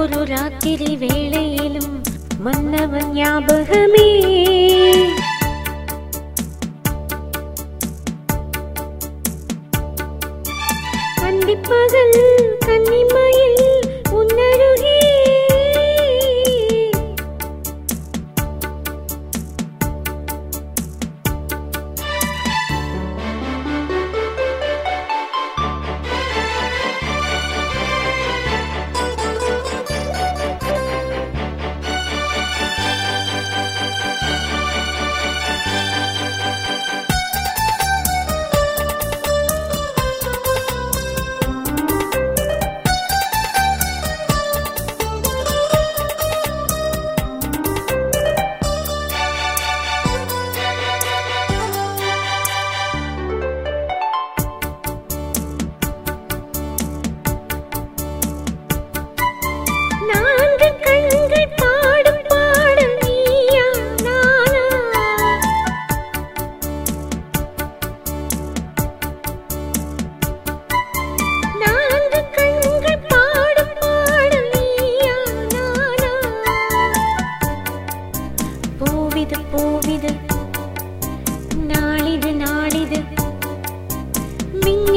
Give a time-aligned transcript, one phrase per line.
[0.00, 1.94] ஒரு ராத்திரி வேளையிலும்
[2.40, 4.06] மன்னவன் ஞாபகமே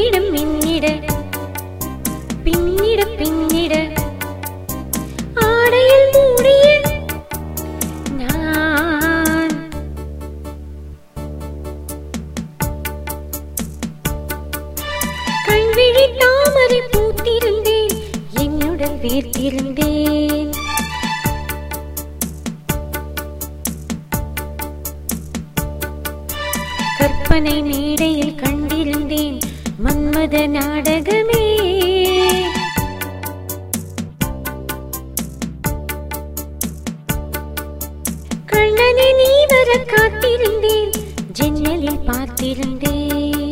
[0.04, 0.88] மின்னிட மின்னிட
[2.46, 3.74] பின்னிட பின்னிட.
[5.34, 6.66] ஆடையில் மூடிய
[8.20, 9.56] நான்.
[15.48, 17.96] கண்விழி தாமரை பூத்திருந்தேன்
[18.34, 20.52] என்னுடன் வீர்த்திருந்தேன்.
[26.98, 29.40] கற்பனை மேடையில் கண்டிருந்தேன்
[29.82, 31.44] மன்மத நாடகமே.
[38.46, 40.94] கண்ணனை நீ வர காத்திருந்தேன்
[41.32, 43.43] ஜன்னலில் பார்த்திருந்தேன்.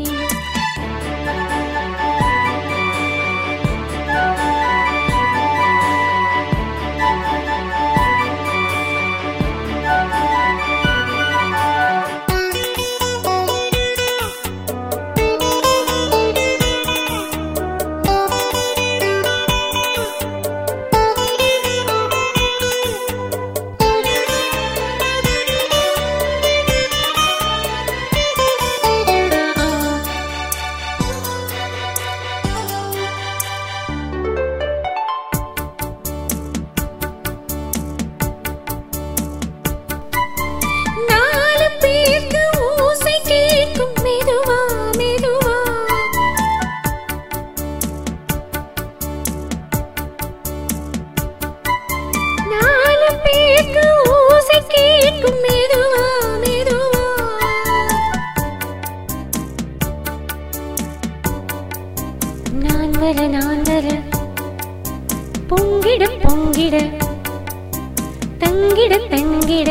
[63.31, 63.87] நான் வர
[65.49, 66.75] பொங்கிட பொங்கிட.
[68.39, 69.69] தங்கிட தங்கிட.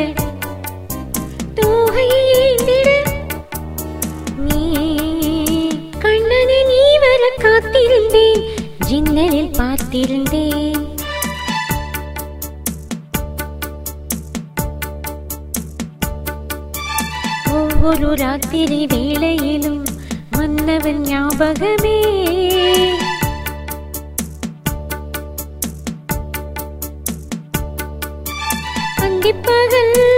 [1.55, 2.89] தூகையேந்திட
[4.37, 4.63] நீ
[5.99, 8.43] கண்ணனை நீ வர காத்திருந்தேன்.
[8.91, 10.89] ஜின்னலில் பார்த்திருந்தேன்.
[17.53, 19.85] ஒவ்வொரு ராத்திரி வேளையிலும்
[20.31, 22.20] மன்னவன் ஞாபகமே
[29.47, 30.10] பகல்